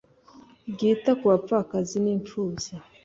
[0.71, 2.73] ryita ku bapfakazi n imfubyi